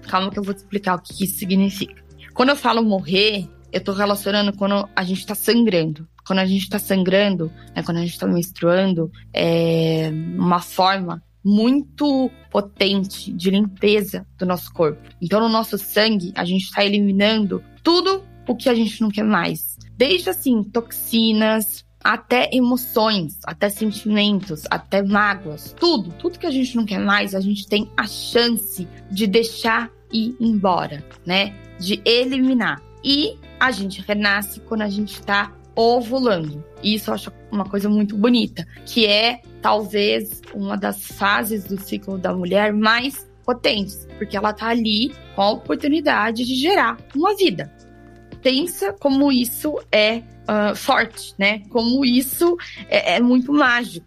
Calma 0.08 0.32
que 0.32 0.40
eu 0.40 0.44
vou 0.44 0.54
te 0.54 0.58
explicar 0.58 0.96
o 0.96 1.02
que 1.02 1.24
isso 1.24 1.40
significa. 1.40 2.04
Quando 2.34 2.50
eu 2.50 2.56
falo 2.56 2.84
morrer, 2.84 3.48
eu 3.72 3.84
tô 3.84 3.92
relacionando 3.92 4.54
quando 4.54 4.88
a 4.96 5.04
gente 5.04 5.26
tá 5.26 5.36
sangrando. 5.36 6.08
Quando 6.26 6.40
a 6.40 6.46
gente 6.46 6.70
tá 6.70 6.80
sangrando, 6.80 7.52
né, 7.76 7.84
quando 7.84 7.98
a 7.98 8.02
gente 8.02 8.18
tá 8.18 8.26
menstruando, 8.26 9.12
é 9.34 10.10
uma 10.38 10.62
forma 10.62 11.22
muito 11.44 12.32
potente 12.50 13.34
de 13.34 13.50
limpeza 13.50 14.26
do 14.38 14.46
nosso 14.46 14.72
corpo. 14.72 15.02
Então, 15.22 15.42
no 15.42 15.50
nosso 15.50 15.78
sangue, 15.78 16.32
a 16.36 16.46
gente 16.46 16.64
está 16.64 16.86
eliminando 16.86 17.62
tudo 17.84 18.24
o 18.48 18.56
que 18.56 18.70
a 18.70 18.76
gente 18.76 19.02
não 19.02 19.10
quer 19.10 19.24
mais. 19.24 19.78
Desde 19.98 20.30
assim, 20.30 20.64
toxinas, 20.64 21.84
até 22.04 22.50
emoções, 22.52 23.40
até 23.46 23.70
sentimentos, 23.70 24.64
até 24.70 25.02
mágoas, 25.02 25.74
tudo, 25.80 26.12
tudo 26.20 26.38
que 26.38 26.46
a 26.46 26.52
gente 26.52 26.76
não 26.76 26.86
quer 26.86 27.00
mais, 27.00 27.34
a 27.34 27.40
gente 27.40 27.68
tem 27.68 27.90
a 27.96 28.06
chance 28.06 28.88
de 29.10 29.26
deixar 29.26 29.90
ir 30.12 30.36
embora, 30.40 31.04
né? 31.26 31.56
De 31.80 32.02
eliminar. 32.06 32.82
E 33.04 33.38
a 33.60 33.72
gente 33.72 34.02
renasce 34.02 34.60
quando 34.62 34.82
a 34.82 34.90
gente 34.90 35.22
tá 35.22 35.52
ovulando. 35.76 36.64
Isso 36.84 37.10
eu 37.10 37.16
acho 37.16 37.32
uma 37.52 37.66
coisa 37.66 37.90
muito 37.90 38.16
bonita, 38.16 38.68
que 38.86 39.06
é 39.06 39.42
talvez 39.62 40.42
uma 40.54 40.78
das 40.78 41.08
fases 41.08 41.64
do 41.64 41.80
ciclo 41.80 42.18
da 42.18 42.34
mulher 42.34 42.74
mais 42.74 43.28
potentes, 43.44 44.08
porque 44.18 44.38
ela 44.38 44.54
tá 44.54 44.68
ali 44.68 45.14
com 45.36 45.42
a 45.42 45.52
oportunidade 45.52 46.46
de 46.46 46.56
gerar 46.56 46.98
uma 47.16 47.36
vida 47.36 47.72
pensa 48.44 48.94
como 48.94 49.32
isso 49.32 49.80
é 49.92 50.18
uh, 50.18 50.76
forte, 50.76 51.34
né? 51.38 51.60
Como 51.70 52.06
isso 52.06 52.56
é, 52.90 53.16
é 53.16 53.20
muito 53.20 53.52
mágico. 53.52 54.06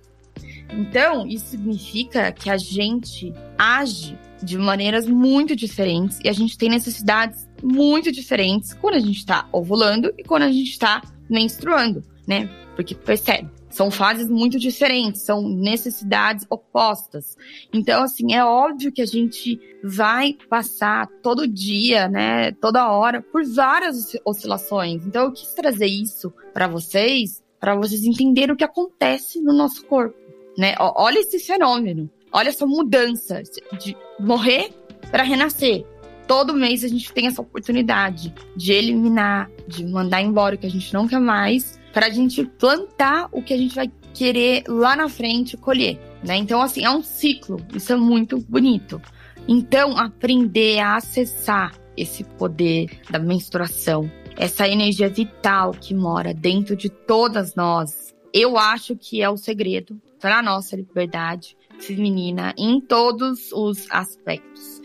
Então, 0.70 1.26
isso 1.26 1.46
significa 1.46 2.30
que 2.30 2.50
a 2.50 2.58
gente 2.58 3.32
age 3.58 4.18
de 4.42 4.58
maneiras 4.58 5.06
muito 5.06 5.56
diferentes 5.56 6.18
e 6.22 6.28
a 6.28 6.32
gente 6.32 6.58
tem 6.58 6.68
necessidades 6.68 7.48
muito 7.62 8.12
diferentes 8.12 8.74
quando 8.74 8.94
a 8.94 9.00
gente 9.00 9.18
está 9.18 9.48
ovulando 9.50 10.12
e 10.18 10.22
quando 10.22 10.42
a 10.42 10.52
gente 10.52 10.70
está 10.70 11.02
menstruando, 11.28 12.04
né? 12.26 12.48
Porque 12.74 12.94
percebe, 12.94 13.48
são 13.76 13.90
fases 13.90 14.30
muito 14.30 14.58
diferentes, 14.58 15.20
são 15.20 15.46
necessidades 15.46 16.46
opostas. 16.48 17.36
Então, 17.70 18.02
assim, 18.02 18.32
é 18.32 18.42
óbvio 18.42 18.90
que 18.90 19.02
a 19.02 19.06
gente 19.06 19.60
vai 19.84 20.34
passar 20.48 21.06
todo 21.22 21.46
dia, 21.46 22.08
né, 22.08 22.52
toda 22.52 22.90
hora, 22.90 23.20
por 23.20 23.44
várias 23.44 24.16
oscilações. 24.24 25.04
Então, 25.06 25.24
eu 25.24 25.32
quis 25.32 25.52
trazer 25.52 25.88
isso 25.88 26.32
para 26.54 26.66
vocês, 26.66 27.42
para 27.60 27.76
vocês 27.76 28.02
entenderem 28.04 28.54
o 28.54 28.56
que 28.56 28.64
acontece 28.64 29.42
no 29.42 29.52
nosso 29.52 29.84
corpo, 29.84 30.16
né? 30.56 30.74
Olha 30.78 31.18
esse 31.18 31.38
fenômeno, 31.38 32.10
olha 32.32 32.48
essa 32.48 32.66
mudança 32.66 33.42
de 33.78 33.94
morrer 34.18 34.70
para 35.10 35.22
renascer. 35.22 35.84
Todo 36.26 36.54
mês 36.54 36.82
a 36.82 36.88
gente 36.88 37.12
tem 37.12 37.26
essa 37.26 37.42
oportunidade 37.42 38.32
de 38.56 38.72
eliminar, 38.72 39.50
de 39.68 39.84
mandar 39.84 40.22
embora 40.22 40.54
o 40.54 40.58
que 40.58 40.66
a 40.66 40.70
gente 40.70 40.94
não 40.94 41.06
quer 41.06 41.20
mais 41.20 41.78
para 41.96 42.08
a 42.08 42.10
gente 42.10 42.44
plantar 42.44 43.26
o 43.32 43.42
que 43.42 43.54
a 43.54 43.56
gente 43.56 43.74
vai 43.74 43.90
querer 44.12 44.64
lá 44.68 44.94
na 44.94 45.08
frente 45.08 45.56
colher, 45.56 45.98
né? 46.22 46.36
Então, 46.36 46.60
assim, 46.60 46.84
é 46.84 46.90
um 46.90 47.02
ciclo. 47.02 47.56
Isso 47.74 47.90
é 47.90 47.96
muito 47.96 48.38
bonito. 48.40 49.00
Então, 49.48 49.96
aprender 49.96 50.78
a 50.78 50.96
acessar 50.96 51.72
esse 51.96 52.22
poder 52.22 53.00
da 53.08 53.18
menstruação, 53.18 54.12
essa 54.36 54.68
energia 54.68 55.08
vital 55.08 55.70
que 55.70 55.94
mora 55.94 56.34
dentro 56.34 56.76
de 56.76 56.90
todas 56.90 57.54
nós, 57.54 58.14
eu 58.30 58.58
acho 58.58 58.94
que 58.94 59.22
é 59.22 59.30
o 59.30 59.38
segredo 59.38 59.98
para 60.20 60.40
a 60.40 60.42
nossa 60.42 60.76
liberdade 60.76 61.56
feminina 61.80 62.52
em 62.58 62.78
todos 62.78 63.50
os 63.52 63.90
aspectos. 63.90 64.82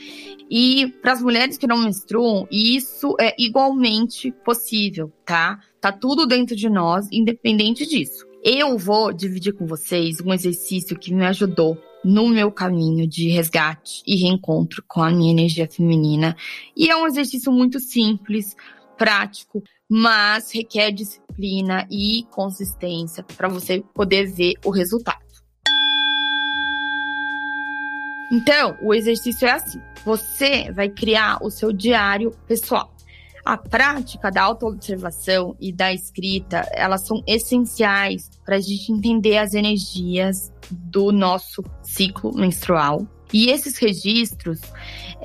E 0.50 0.88
para 1.02 1.12
as 1.12 1.22
mulheres 1.22 1.58
que 1.58 1.68
não 1.68 1.84
menstruam, 1.84 2.48
isso 2.50 3.18
é 3.20 3.36
igualmente 3.38 4.32
possível, 4.32 5.12
tá? 5.26 5.60
Tá 5.82 5.92
tudo 5.92 6.28
dentro 6.28 6.56
de 6.56 6.70
nós, 6.70 7.08
independente 7.12 7.88
disso. 7.88 8.24
Eu 8.44 8.78
vou 8.78 9.12
dividir 9.12 9.52
com 9.54 9.66
vocês 9.66 10.22
um 10.22 10.32
exercício 10.32 10.98
que 10.98 11.12
me 11.12 11.26
ajudou 11.26 11.76
no 12.06 12.28
meu 12.28 12.52
caminho 12.52 13.08
de 13.08 13.30
resgate 13.30 14.04
e 14.06 14.16
reencontro 14.16 14.84
com 14.88 15.02
a 15.02 15.10
minha 15.10 15.32
energia 15.32 15.68
feminina. 15.68 16.38
E 16.78 16.88
é 16.88 16.96
um 16.96 17.08
exercício 17.08 17.52
muito 17.52 17.80
simples 17.80 18.56
prático, 18.96 19.64
mas 19.90 20.52
requer 20.54 20.92
disciplina 20.92 21.88
e 21.90 22.28
consistência 22.30 23.24
para 23.24 23.48
você 23.48 23.84
poder 23.92 24.32
ver 24.32 24.54
o 24.64 24.70
resultado. 24.70 25.26
Então, 28.32 28.78
o 28.84 28.94
exercício 28.94 29.48
é 29.48 29.52
assim: 29.52 29.82
você 30.06 30.72
vai 30.72 30.90
criar 30.90 31.44
o 31.44 31.50
seu 31.50 31.74
diário 31.74 32.30
pessoal. 32.48 32.91
A 33.44 33.58
prática 33.58 34.30
da 34.30 34.44
autoobservação 34.44 35.56
e 35.60 35.72
da 35.72 35.92
escrita, 35.92 36.68
elas 36.74 37.06
são 37.08 37.24
essenciais 37.28 38.30
para 38.46 38.58
a 38.58 38.60
gente 38.60 38.92
entender 38.92 39.38
as 39.38 39.54
energias 39.54 40.52
do 40.70 41.12
nosso 41.12 41.64
ciclo 41.82 42.34
menstrual. 42.36 43.08
E 43.34 43.50
esses 43.50 43.78
registros, 43.78 44.60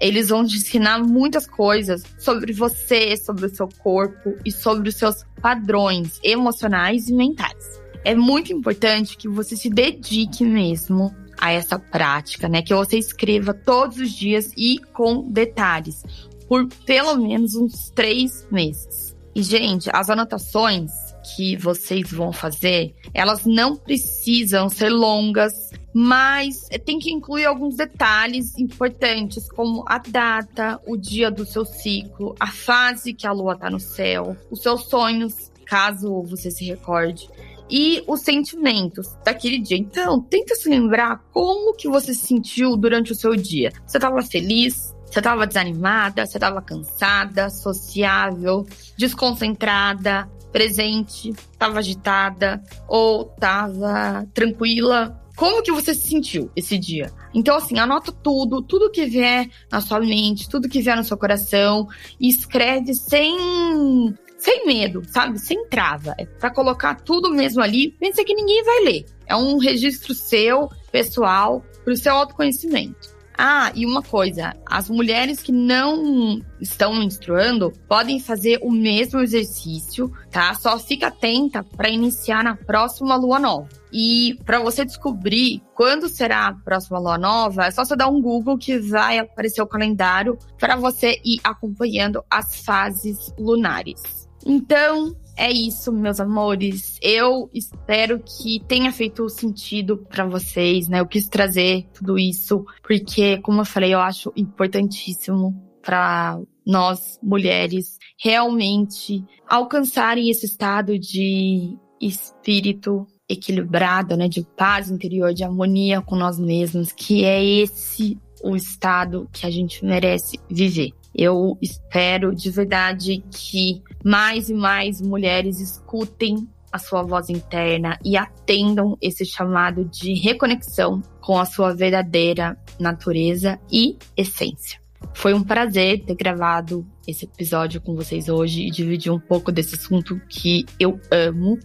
eles 0.00 0.28
vão 0.28 0.46
te 0.46 0.56
ensinar 0.56 1.00
muitas 1.00 1.46
coisas 1.46 2.02
sobre 2.18 2.52
você, 2.52 3.16
sobre 3.16 3.46
o 3.46 3.54
seu 3.54 3.68
corpo 3.78 4.34
e 4.44 4.52
sobre 4.52 4.88
os 4.88 4.94
seus 4.94 5.24
padrões 5.42 6.18
emocionais 6.22 7.08
e 7.08 7.12
mentais. 7.12 7.80
É 8.04 8.14
muito 8.14 8.52
importante 8.52 9.16
que 9.16 9.28
você 9.28 9.56
se 9.56 9.68
dedique 9.68 10.44
mesmo 10.44 11.14
a 11.36 11.50
essa 11.50 11.78
prática, 11.78 12.48
né? 12.48 12.62
Que 12.62 12.72
você 12.72 12.96
escreva 12.96 13.52
todos 13.52 13.98
os 13.98 14.12
dias 14.12 14.52
e 14.56 14.78
com 14.92 15.28
detalhes 15.28 16.02
por 16.48 16.66
pelo 16.84 17.16
menos 17.16 17.54
uns 17.54 17.90
três 17.90 18.46
meses. 18.50 19.16
E, 19.34 19.42
gente, 19.42 19.90
as 19.92 20.08
anotações 20.08 20.90
que 21.34 21.56
vocês 21.56 22.10
vão 22.10 22.32
fazer, 22.32 22.94
elas 23.12 23.44
não 23.44 23.76
precisam 23.76 24.68
ser 24.68 24.90
longas, 24.90 25.70
mas 25.92 26.68
tem 26.84 26.98
que 26.98 27.10
incluir 27.10 27.46
alguns 27.46 27.76
detalhes 27.76 28.56
importantes, 28.58 29.50
como 29.50 29.84
a 29.86 29.98
data, 29.98 30.80
o 30.86 30.96
dia 30.96 31.30
do 31.30 31.44
seu 31.44 31.64
ciclo, 31.64 32.34
a 32.38 32.46
fase 32.46 33.12
que 33.12 33.26
a 33.26 33.32
lua 33.32 33.54
está 33.54 33.68
no 33.68 33.80
céu, 33.80 34.36
os 34.50 34.62
seus 34.62 34.84
sonhos, 34.84 35.50
caso 35.66 36.22
você 36.22 36.50
se 36.50 36.64
recorde, 36.64 37.28
e 37.68 38.02
os 38.06 38.20
sentimentos 38.20 39.14
daquele 39.24 39.58
dia. 39.58 39.76
Então, 39.76 40.20
tenta 40.20 40.54
se 40.54 40.68
lembrar 40.68 41.18
como 41.32 41.74
que 41.74 41.88
você 41.88 42.14
se 42.14 42.26
sentiu 42.26 42.76
durante 42.76 43.12
o 43.12 43.14
seu 43.14 43.34
dia. 43.34 43.72
Você 43.86 43.98
estava 43.98 44.22
feliz? 44.22 44.95
Você 45.16 45.20
estava 45.20 45.46
desanimada, 45.46 46.26
você 46.26 46.36
estava 46.36 46.60
cansada, 46.60 47.48
sociável, 47.48 48.66
desconcentrada, 48.98 50.30
presente, 50.52 51.30
estava 51.30 51.78
agitada 51.78 52.62
ou 52.86 53.32
estava 53.34 54.28
tranquila. 54.34 55.18
Como 55.34 55.62
que 55.62 55.72
você 55.72 55.94
se 55.94 56.08
sentiu 56.08 56.50
esse 56.54 56.76
dia? 56.76 57.10
Então, 57.32 57.56
assim, 57.56 57.78
anota 57.78 58.12
tudo, 58.12 58.60
tudo 58.60 58.90
que 58.90 59.06
vier 59.06 59.48
na 59.72 59.80
sua 59.80 60.00
mente, 60.00 60.50
tudo 60.50 60.68
que 60.68 60.82
vier 60.82 60.98
no 60.98 61.04
seu 61.04 61.16
coração, 61.16 61.88
e 62.20 62.28
escreve 62.28 62.92
sem, 62.92 64.14
sem 64.36 64.66
medo, 64.66 65.00
sabe? 65.08 65.38
Sem 65.38 65.66
trava. 65.70 66.14
É 66.18 66.26
pra 66.26 66.50
colocar 66.50 66.96
tudo 66.96 67.30
mesmo 67.30 67.62
ali, 67.62 67.90
pensa 67.92 68.22
que 68.22 68.34
ninguém 68.34 68.62
vai 68.62 68.80
ler. 68.80 69.06
É 69.26 69.34
um 69.34 69.56
registro 69.56 70.12
seu, 70.12 70.68
pessoal, 70.92 71.64
pro 71.86 71.96
seu 71.96 72.12
autoconhecimento. 72.12 73.15
Ah, 73.38 73.70
e 73.74 73.84
uma 73.84 74.02
coisa, 74.02 74.54
as 74.64 74.88
mulheres 74.88 75.40
que 75.40 75.52
não 75.52 76.40
estão 76.60 76.94
menstruando 76.94 77.72
podem 77.86 78.18
fazer 78.18 78.58
o 78.62 78.70
mesmo 78.70 79.20
exercício, 79.20 80.10
tá? 80.30 80.54
Só 80.54 80.78
fica 80.78 81.08
atenta 81.08 81.62
para 81.62 81.90
iniciar 81.90 82.42
na 82.42 82.56
próxima 82.56 83.14
lua 83.16 83.38
nova. 83.38 83.68
E 83.92 84.38
para 84.44 84.58
você 84.58 84.84
descobrir 84.84 85.62
quando 85.74 86.08
será 86.08 86.48
a 86.48 86.54
próxima 86.54 86.98
lua 86.98 87.18
nova, 87.18 87.66
é 87.66 87.70
só 87.70 87.84
você 87.84 87.94
dar 87.94 88.08
um 88.08 88.20
Google 88.20 88.56
que 88.56 88.78
vai 88.78 89.18
aparecer 89.18 89.60
o 89.60 89.66
calendário 89.66 90.38
para 90.58 90.76
você 90.76 91.20
ir 91.24 91.40
acompanhando 91.44 92.24
as 92.30 92.56
fases 92.62 93.32
lunares. 93.38 94.26
Então, 94.46 95.14
é 95.36 95.52
isso, 95.52 95.92
meus 95.92 96.18
amores. 96.18 96.98
Eu 97.02 97.50
espero 97.52 98.20
que 98.20 98.60
tenha 98.66 98.90
feito 98.90 99.28
sentido 99.28 99.98
para 99.98 100.26
vocês, 100.26 100.88
né? 100.88 101.00
Eu 101.00 101.06
quis 101.06 101.28
trazer 101.28 101.86
tudo 101.92 102.18
isso 102.18 102.64
porque, 102.82 103.38
como 103.38 103.60
eu 103.60 103.64
falei, 103.64 103.92
eu 103.92 104.00
acho 104.00 104.32
importantíssimo 104.34 105.54
para 105.82 106.40
nós 106.66 107.18
mulheres 107.22 107.98
realmente 108.18 109.22
alcançarem 109.48 110.30
esse 110.30 110.46
estado 110.46 110.98
de 110.98 111.76
espírito 112.00 113.06
equilibrado, 113.28 114.16
né, 114.16 114.28
de 114.28 114.44
paz 114.56 114.90
interior, 114.90 115.32
de 115.32 115.44
harmonia 115.44 116.00
com 116.00 116.16
nós 116.16 116.38
mesmos, 116.38 116.92
que 116.92 117.24
é 117.24 117.44
esse 117.44 118.18
o 118.42 118.54
estado 118.54 119.28
que 119.32 119.46
a 119.46 119.50
gente 119.50 119.84
merece 119.84 120.38
viver. 120.50 120.92
Eu 121.14 121.56
espero 121.62 122.34
de 122.34 122.50
verdade 122.50 123.24
que 123.30 123.82
mais 124.06 124.48
e 124.48 124.54
mais 124.54 125.00
mulheres 125.00 125.58
escutem 125.58 126.46
a 126.70 126.78
sua 126.78 127.02
voz 127.02 127.28
interna 127.28 127.98
e 128.04 128.16
atendam 128.16 128.96
esse 129.02 129.24
chamado 129.24 129.84
de 129.84 130.14
reconexão 130.14 131.02
com 131.20 131.40
a 131.40 131.44
sua 131.44 131.74
verdadeira 131.74 132.56
natureza 132.78 133.58
e 133.68 133.98
essência. 134.16 134.78
Foi 135.12 135.34
um 135.34 135.42
prazer 135.42 136.04
ter 136.04 136.14
gravado 136.14 136.86
esse 137.04 137.24
episódio 137.24 137.80
com 137.80 137.96
vocês 137.96 138.28
hoje 138.28 138.68
e 138.68 138.70
dividir 138.70 139.10
um 139.10 139.18
pouco 139.18 139.50
desse 139.50 139.74
assunto 139.74 140.20
que 140.28 140.64
eu 140.78 141.00
amo. 141.10 141.58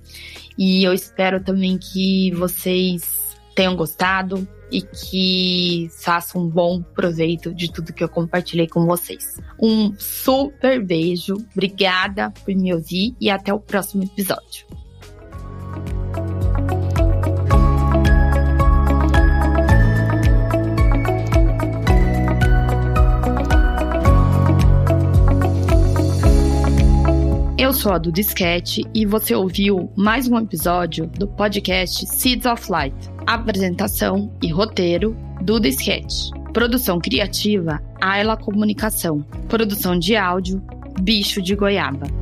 E 0.58 0.84
eu 0.84 0.94
espero 0.94 1.44
também 1.44 1.78
que 1.78 2.32
vocês 2.32 3.38
tenham 3.56 3.76
gostado, 3.76 4.48
e 4.72 4.82
que 4.82 5.90
façam 6.00 6.44
um 6.44 6.50
bom 6.50 6.82
proveito 6.82 7.54
de 7.54 7.72
tudo 7.72 7.94
que 7.94 8.04
eu 8.04 8.10
compartilhei 8.10 8.68
com 8.68 8.86
vocês. 8.86 9.40
Um 9.62 9.94
super 10.00 10.84
beijo, 10.84 11.36
obrigada 11.54 12.32
por 12.32 12.56
me 12.56 12.74
ouvir 12.74 13.16
e 13.20 13.30
até 13.30 13.54
o 13.54 13.60
próximo 13.60 14.04
episódio. 14.04 14.66
Eu 27.58 27.74
sou 27.74 27.94
a 27.94 27.98
Duda 27.98 28.16
Disquete 28.16 28.84
e 28.94 29.06
você 29.06 29.34
ouviu 29.34 29.90
mais 29.96 30.28
um 30.28 30.38
episódio 30.38 31.08
do 31.08 31.26
podcast 31.26 32.06
Seeds 32.06 32.46
of 32.46 32.70
Light. 32.70 33.21
Apresentação 33.26 34.32
e 34.42 34.52
roteiro 34.52 35.16
Duda 35.42 35.68
Sketch. 35.68 36.32
Produção 36.54 37.00
criativa 37.00 37.82
Ayla 38.02 38.36
Comunicação. 38.36 39.22
Produção 39.48 39.98
de 39.98 40.16
áudio 40.16 40.62
Bicho 41.02 41.42
de 41.42 41.56
Goiaba. 41.56 42.21